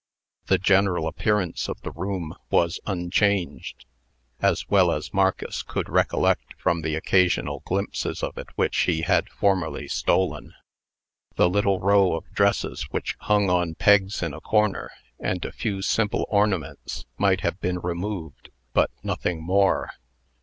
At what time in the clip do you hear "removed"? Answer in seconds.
17.77-18.49